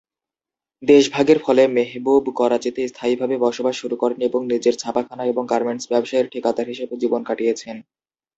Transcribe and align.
দেশভাগের 0.83 1.39
ফলে 1.45 1.63
মেহবুব 1.75 2.23
করাচিতে 2.39 2.81
স্থায়ীভাবে 2.87 3.35
বসবাস 3.45 3.75
শুরু 3.81 3.95
করেন 3.97 4.19
এবং 4.27 4.39
নিজের 4.51 4.75
ছাপাখানা 4.77 5.23
এবং 5.27 5.43
গার্মেন্টস 5.51 5.85
ব্যবসায়ের 5.91 6.31
ঠিকাদার 6.33 6.65
হিসেবে 6.71 6.93
জীবন 7.01 7.21
কাটিয়েছেন। 7.25 7.75